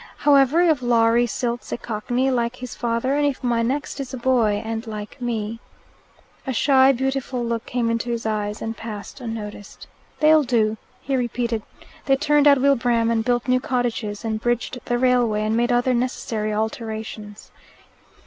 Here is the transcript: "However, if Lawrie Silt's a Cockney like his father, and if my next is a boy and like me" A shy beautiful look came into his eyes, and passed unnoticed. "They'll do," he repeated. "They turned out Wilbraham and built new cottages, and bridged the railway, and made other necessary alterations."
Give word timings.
"However, 0.17 0.61
if 0.61 0.81
Lawrie 0.81 1.27
Silt's 1.27 1.71
a 1.71 1.77
Cockney 1.77 2.31
like 2.31 2.55
his 2.55 2.73
father, 2.73 3.13
and 3.15 3.23
if 3.27 3.43
my 3.43 3.61
next 3.61 3.99
is 3.99 4.15
a 4.15 4.17
boy 4.17 4.59
and 4.65 4.87
like 4.87 5.21
me" 5.21 5.59
A 6.47 6.51
shy 6.53 6.91
beautiful 6.91 7.45
look 7.45 7.67
came 7.67 7.87
into 7.91 8.09
his 8.09 8.25
eyes, 8.25 8.63
and 8.63 8.75
passed 8.75 9.21
unnoticed. 9.21 9.85
"They'll 10.19 10.41
do," 10.41 10.77
he 11.01 11.15
repeated. 11.15 11.61
"They 12.07 12.15
turned 12.15 12.47
out 12.47 12.59
Wilbraham 12.59 13.11
and 13.11 13.23
built 13.23 13.47
new 13.47 13.59
cottages, 13.59 14.25
and 14.25 14.41
bridged 14.41 14.79
the 14.85 14.97
railway, 14.97 15.43
and 15.43 15.55
made 15.55 15.71
other 15.71 15.93
necessary 15.93 16.51
alterations." 16.51 17.51